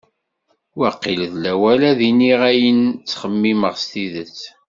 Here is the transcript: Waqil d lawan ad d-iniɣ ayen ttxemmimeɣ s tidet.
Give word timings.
Waqil 0.79 1.21
d 1.33 1.35
lawan 1.43 1.81
ad 1.91 1.95
d-iniɣ 1.99 2.41
ayen 2.51 2.81
ttxemmimeɣ 2.91 3.73
s 3.81 3.83
tidet. 3.91 4.39